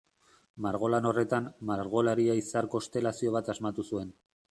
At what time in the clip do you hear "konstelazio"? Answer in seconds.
2.77-3.35